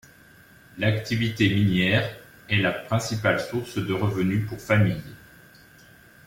[0.79, 2.09] L’activité minière
[2.49, 4.97] est la principale source de revenus pour familles.